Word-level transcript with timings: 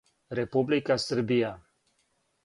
Република 0.37 0.95
Србија 1.03 1.51